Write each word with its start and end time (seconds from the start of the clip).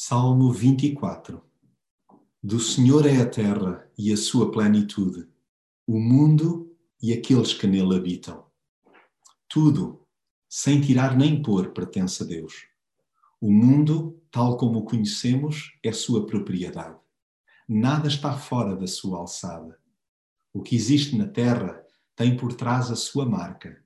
Salmo 0.00 0.52
24 0.52 1.42
Do 2.40 2.60
Senhor 2.60 3.04
é 3.04 3.20
a 3.20 3.28
terra 3.28 3.84
e 3.98 4.12
a 4.12 4.16
sua 4.16 4.48
plenitude, 4.48 5.28
o 5.84 5.98
mundo 5.98 6.72
e 7.02 7.12
aqueles 7.12 7.52
que 7.52 7.66
nele 7.66 7.96
habitam. 7.96 8.46
Tudo, 9.48 10.06
sem 10.48 10.80
tirar 10.80 11.16
nem 11.16 11.42
pôr, 11.42 11.72
pertence 11.72 12.22
a 12.22 12.26
Deus. 12.26 12.68
O 13.40 13.50
mundo, 13.50 14.22
tal 14.30 14.56
como 14.56 14.78
o 14.78 14.84
conhecemos, 14.84 15.76
é 15.82 15.90
sua 15.90 16.24
propriedade. 16.24 16.96
Nada 17.68 18.06
está 18.06 18.38
fora 18.38 18.76
da 18.76 18.86
sua 18.86 19.18
alçada. 19.18 19.80
O 20.52 20.62
que 20.62 20.76
existe 20.76 21.18
na 21.18 21.26
terra 21.26 21.84
tem 22.14 22.36
por 22.36 22.54
trás 22.54 22.88
a 22.92 22.94
sua 22.94 23.26
marca. 23.26 23.84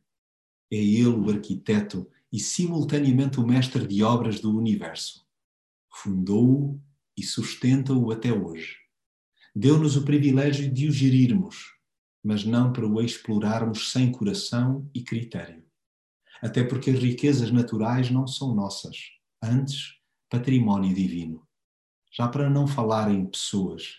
É 0.70 0.76
ele 0.76 1.06
o 1.06 1.30
arquiteto 1.30 2.06
e 2.30 2.38
simultaneamente 2.38 3.40
o 3.40 3.46
mestre 3.46 3.86
de 3.86 4.02
obras 4.02 4.40
do 4.40 4.54
universo. 4.54 5.22
Fundou-o 5.94 6.80
e 7.16 7.22
sustenta-o 7.22 8.10
até 8.10 8.32
hoje. 8.32 8.76
Deu-nos 9.54 9.96
o 9.96 10.04
privilégio 10.04 10.72
de 10.72 10.88
o 10.88 10.92
gerirmos, 10.92 11.72
mas 12.24 12.44
não 12.44 12.72
para 12.72 12.86
o 12.86 13.00
explorarmos 13.02 13.92
sem 13.92 14.10
coração 14.10 14.88
e 14.94 15.02
critério. 15.02 15.62
Até 16.40 16.64
porque 16.64 16.90
as 16.90 16.98
riquezas 16.98 17.50
naturais 17.50 18.10
não 18.10 18.26
são 18.26 18.54
nossas, 18.54 18.96
antes 19.42 19.98
património 20.30 20.94
divino. 20.94 21.46
Já 22.10 22.28
para 22.28 22.48
não 22.48 22.66
falar 22.66 23.10
em 23.10 23.26
pessoas, 23.26 23.96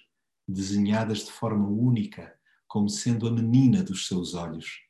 desenhadas 0.47 1.19
de 1.19 1.31
forma 1.31 1.67
única, 1.67 2.33
como 2.67 2.89
sendo 2.89 3.27
a 3.27 3.31
menina 3.31 3.83
dos 3.83 4.07
seus 4.07 4.33
olhos. 4.33 4.81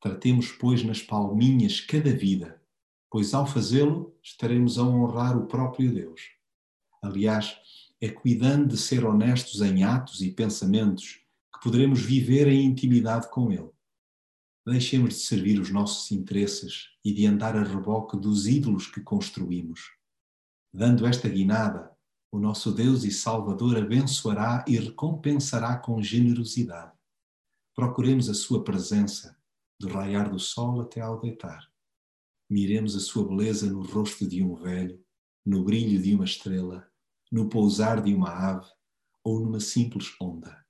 Tratemos, 0.00 0.50
pois, 0.52 0.82
nas 0.82 1.02
palminhas 1.02 1.80
cada 1.80 2.10
vida, 2.10 2.61
pois 3.12 3.34
ao 3.34 3.46
fazê-lo 3.46 4.16
estaremos 4.22 4.78
a 4.78 4.82
honrar 4.84 5.36
o 5.36 5.46
próprio 5.46 5.92
Deus. 5.92 6.30
Aliás, 7.02 7.54
é 8.00 8.08
cuidando 8.08 8.68
de 8.68 8.78
ser 8.78 9.04
honestos 9.04 9.60
em 9.60 9.84
atos 9.84 10.22
e 10.22 10.30
pensamentos 10.30 11.20
que 11.52 11.62
poderemos 11.62 12.00
viver 12.00 12.48
em 12.48 12.64
intimidade 12.64 13.28
com 13.28 13.52
Ele. 13.52 13.68
Deixemos 14.66 15.10
de 15.10 15.20
servir 15.20 15.60
os 15.60 15.68
nossos 15.68 16.10
interesses 16.10 16.88
e 17.04 17.12
de 17.12 17.26
andar 17.26 17.54
a 17.54 17.62
reboque 17.62 18.16
dos 18.16 18.46
ídolos 18.46 18.86
que 18.86 19.02
construímos. 19.02 19.90
Dando 20.72 21.06
esta 21.06 21.28
guinada, 21.28 21.94
o 22.30 22.38
nosso 22.38 22.72
Deus 22.72 23.04
e 23.04 23.10
Salvador 23.10 23.76
abençoará 23.76 24.64
e 24.66 24.78
recompensará 24.78 25.76
com 25.76 26.00
generosidade. 26.00 26.92
Procuremos 27.74 28.30
a 28.30 28.34
Sua 28.34 28.64
presença, 28.64 29.36
do 29.78 29.88
raiar 29.88 30.30
do 30.30 30.38
sol 30.38 30.80
até 30.80 31.02
ao 31.02 31.20
deitar 31.20 31.71
miremos 32.52 32.94
a 32.94 33.00
sua 33.00 33.26
beleza 33.26 33.66
no 33.72 33.80
rosto 33.80 34.28
de 34.28 34.42
um 34.42 34.54
velho, 34.54 35.02
no 35.44 35.64
brilho 35.64 36.00
de 36.00 36.14
uma 36.14 36.26
estrela, 36.26 36.86
no 37.30 37.48
pousar 37.48 38.02
de 38.02 38.14
uma 38.14 38.28
ave 38.28 38.68
ou 39.24 39.40
numa 39.40 39.58
simples 39.58 40.14
onda. 40.20 40.62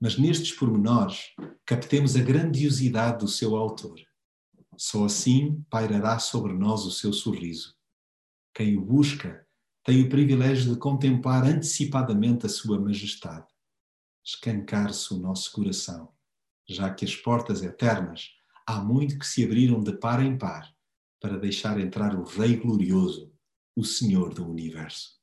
Mas 0.00 0.18
nestes 0.18 0.50
pormenores 0.50 1.32
captemos 1.64 2.16
a 2.16 2.20
grandiosidade 2.20 3.18
do 3.18 3.28
seu 3.28 3.54
autor. 3.54 3.96
Só 4.76 5.04
assim 5.04 5.64
pairará 5.70 6.18
sobre 6.18 6.52
nós 6.52 6.84
o 6.84 6.90
seu 6.90 7.12
sorriso. 7.12 7.76
Quem 8.52 8.76
o 8.76 8.84
busca 8.84 9.46
tem 9.84 10.02
o 10.02 10.08
privilégio 10.08 10.72
de 10.72 10.80
contemplar 10.80 11.44
antecipadamente 11.44 12.46
a 12.46 12.48
sua 12.48 12.80
majestade. 12.80 13.46
Escancar-se 14.24 15.14
o 15.14 15.18
nosso 15.18 15.52
coração, 15.52 16.12
já 16.68 16.92
que 16.92 17.04
as 17.04 17.14
portas 17.14 17.62
eternas 17.62 18.30
há 18.66 18.82
muito 18.82 19.16
que 19.16 19.26
se 19.26 19.44
abriram 19.44 19.80
de 19.80 19.92
par 19.96 20.20
em 20.20 20.36
par 20.36 20.73
para 21.24 21.38
deixar 21.38 21.80
entrar 21.80 22.14
o 22.14 22.22
Rei 22.22 22.54
glorioso, 22.54 23.32
o 23.74 23.82
Senhor 23.82 24.34
do 24.34 24.46
universo. 24.46 25.18